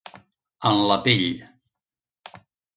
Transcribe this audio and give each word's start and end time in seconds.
En 0.69 0.79
la 0.93 0.97
pell. 1.09 1.29